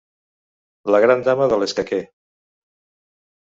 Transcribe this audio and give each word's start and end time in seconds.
La 0.95 1.03
gran 1.03 1.21
dama 1.29 1.49
de 1.53 1.61
l'escaquer. 1.65 2.03